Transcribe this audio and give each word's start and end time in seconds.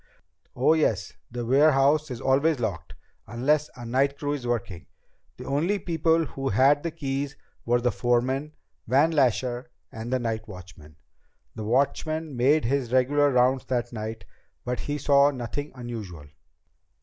"Oh, 0.55 0.73
yes, 0.73 1.13
the 1.29 1.45
warehouse 1.45 2.09
is 2.09 2.19
always 2.19 2.59
locked, 2.59 2.95
unless 3.27 3.69
a 3.75 3.85
night 3.85 4.17
crew 4.17 4.33
is 4.33 4.47
working. 4.47 4.87
The 5.37 5.45
only 5.45 5.77
people 5.77 6.25
who 6.25 6.49
had 6.49 6.81
keys 6.95 7.35
were 7.67 7.79
the 7.79 7.91
foreman, 7.91 8.53
Van 8.87 9.11
Lasher, 9.11 9.69
and 9.91 10.11
the 10.11 10.17
night 10.17 10.47
watchman. 10.47 10.95
The 11.53 11.65
watchman 11.65 12.35
made 12.35 12.65
his 12.65 12.91
regular 12.91 13.29
rounds 13.29 13.65
that 13.65 13.93
night, 13.93 14.25
but 14.65 14.79
he 14.79 14.97
saw 14.97 15.29
nothing 15.29 15.71
unusual. 15.75 16.25